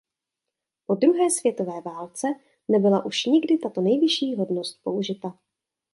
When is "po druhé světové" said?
0.85-1.81